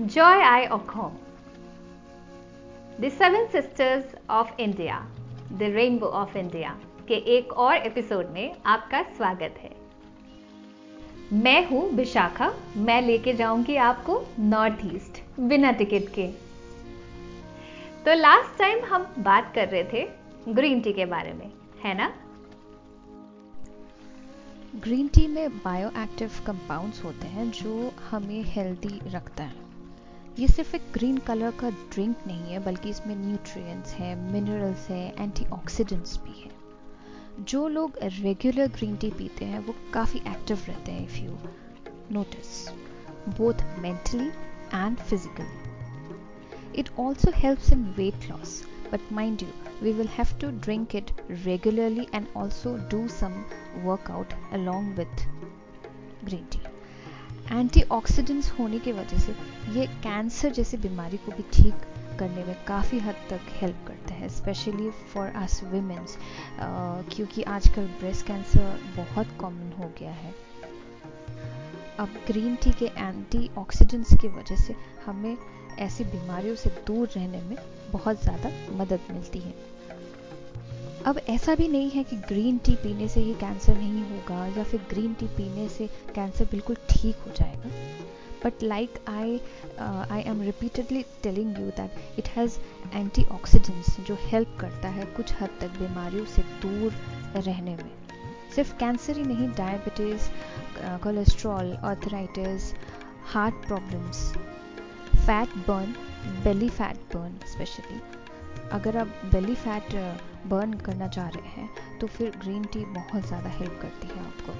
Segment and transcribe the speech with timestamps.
[0.00, 1.12] Joy I Okhom,
[2.98, 5.02] The Seven Sisters of India,
[5.58, 6.70] The Rainbow of India
[7.08, 9.70] के एक और episode में आपका स्वागत है।
[11.32, 16.26] मैं हूँ विशाखा मैं लेके जाऊँगी आपको नॉर्थ ईस्ट बिना टिकट के।
[18.04, 20.08] तो लास्ट टाइम हम बात कर रहे थे
[20.48, 21.50] ग्रीन टी के बारे में
[21.84, 22.12] है ना?
[24.76, 29.69] ग्रीन टी में बायो एक्टिव कंपाउंड्स होते हैं जो हमें हेल्दी रखता है।
[30.38, 35.12] ये सिर्फ़ एक ग्रीन कलर का ड्रिंक नहीं है, बल्कि इसमें न्यूट्रिएंट्स हैं मिनरल्स हैं
[35.24, 41.04] एंटीऑक्सीडेंट्स भी हैं। जो लोग रेगुलर ग्रीन टी पीते हैं, वो काफ़ी एक्टिव रहते हैं
[41.04, 41.38] if you
[42.12, 42.68] notice
[43.38, 44.28] both mentally
[44.74, 50.50] and physically it also helps in weight loss but mind you, we will have to
[50.50, 51.12] drink it
[51.46, 53.44] regularly and also do some
[53.84, 55.26] workout along with
[56.24, 56.60] green tea.
[57.52, 59.32] Antioxidants होने की वजह से
[59.72, 61.74] ये cancer जैसी बीमारी को भी ठीक
[62.18, 66.16] करने में काफ़ी हद तक हेल्प करता है स्पेशली फॉर अस वीमेंस
[66.60, 70.34] क्योंकि आजकल ब्रेस्ट कैंसर बहुत कॉमन हो गया है।
[71.98, 74.74] अब ग्रीन टी के एंटीऑक्सीडेंट्स की वजह से
[75.06, 75.36] हमें
[75.78, 77.56] ऐसी बीमारियों से दूर रहने में
[77.92, 79.54] बहुत ज़्यादा मदद मिलती है।
[81.06, 84.64] अब ऐसा भी नहीं है कि ग्रीन टी पीने से ही कैंसर नहीं होगा या
[84.64, 87.70] फिर ग्रीन टी पीने से कैंसर बिल्कुल ठीक हो जाएगा।
[88.44, 89.40] But like I
[89.80, 92.58] I am repeatedly telling you that it has
[92.94, 93.24] anti
[94.04, 96.92] जो हेल्प करता है कुछ हद तक बीमारियों से दूर
[97.36, 97.90] रहने में।
[98.54, 100.28] सिर्फ़ कैंसर ही नहीं diabetes
[101.02, 102.72] cholesterol arthritis
[103.32, 104.26] heart problems
[105.16, 105.94] fat burn
[106.44, 108.00] belly fat burn specially
[108.72, 109.94] अगर आप बेली फैट
[110.46, 114.52] बर्न करना चाह रहे हैं तो फिर ग्रीन टी बहुत ज़्यादा हेल्प करती है आपको।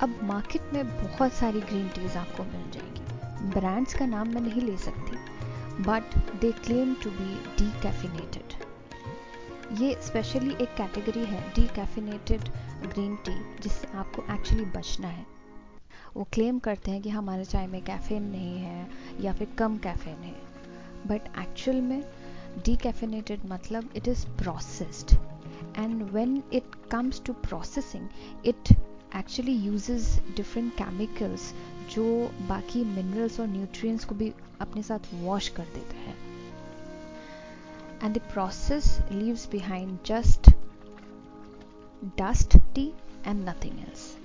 [0.00, 4.62] अब मार्केट में बहुत सारी ग्रीन टीज आपको मिल जाएगी। ब्रांड्स का नाम मैं नहीं
[4.62, 7.34] ले सकती but they claim to be
[7.82, 8.54] decaffeinated
[9.80, 12.48] ये स्पेशली एक कैटेगरी है डी कैफिनेटेड
[12.84, 15.26] ग्रीन टी जिससे आपको एक्चुअली बचना है।
[16.16, 18.86] वो क्लेम करते हैं कि हमारे चाय में कैफेन नहीं है,
[19.20, 20.34] या फिर कम कैफेन है।
[21.06, 22.02] बट एक्चुअल में
[22.64, 25.16] decaffeinated matlab it is processed
[25.74, 28.08] and when it comes to processing
[28.44, 28.72] it
[29.12, 31.52] actually uses different chemicals
[31.94, 32.04] जो
[32.48, 36.14] बाकी मिनरल्स और न्यूट्रिएंट्स को भी अपने साथ वॉश कर देते हैं
[38.02, 40.50] and the process leaves behind just
[42.18, 42.86] dust tea
[43.26, 44.16] and nothing else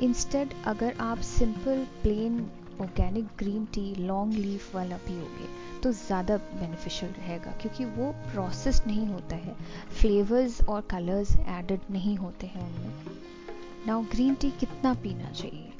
[0.00, 2.40] instead अगर आप simple plain
[2.82, 5.48] organic green tea long leaf वाला पियोगे
[5.82, 9.54] तो ज़्यादा बेनिफिशियल रहेगा, क्योंकि वो प्रोसेस नहीं होता है।
[9.92, 15.72] फ्लेवर्स और कलर्स एडेड नहीं होते हैं उनमें। नाउ ग्रीन टी कितना पीना चाहिए?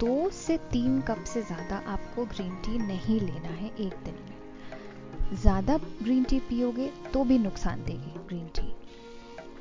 [0.00, 5.36] दो से तीन कप से ज़्यादा आपको ग्रीन टी नहीं लेना है एक दिन में।
[5.36, 8.72] ज़्यादा ग्रीन टी पियोगे तो भी नुकसान देगी ग्रीन टी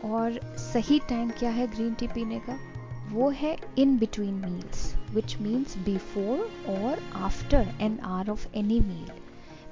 [0.07, 2.57] और सही टाइम क्या है ग्रीन टी पीने का?
[3.11, 9.11] वो है in between meals which means before और after an hour of any meal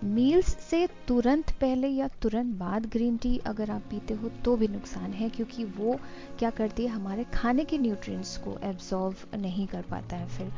[0.03, 4.67] meals से तुरंत पहले या तुरंत बाद ग्रीन टी अगर आप पीते हो तो भी
[4.67, 5.99] नुकसान है क्योंकि वो
[6.39, 10.51] क्या करती है हमारे खाने के न्यूट्रिएंट्स को एब्जॉर्व नहीं कर पाता है फिर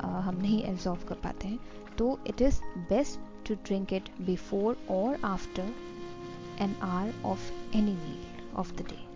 [0.00, 1.58] आ, हम नहीं एब्जॉर्व कर पाते हैं।
[1.98, 5.74] तो it is best to drink it before और after
[6.60, 9.07] an hour of any meal of the day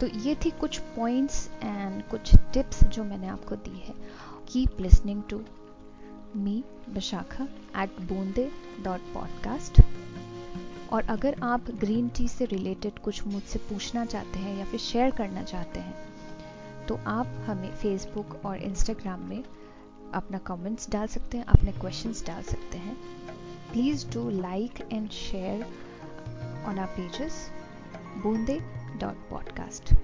[0.00, 3.94] तो ये थी कुछ पॉइंट्स एंड कुछ टिप्स जो मैंने आपको दी है।
[4.48, 5.40] Keep listening to
[6.36, 7.44] me Bashakha
[7.82, 8.52] at Boonde
[8.82, 9.82] dot podcast
[10.92, 15.10] और अगर आप ग्रीन टी से रिलेटेड कुछ मुझसे पूछना चाहते हैं या फिर शेयर
[15.10, 16.06] करना चाहते हैं
[16.86, 19.44] तो आप हमें फेसबुक और इंस्टाग्राम में
[20.14, 22.96] अपना कमेंट्स डाल सकते हैं, अपने क्वेश्चंस डाल सकते हैं।
[23.72, 25.62] Please do like and share
[26.66, 27.50] on our pages
[28.22, 29.94] Boonde dot podcast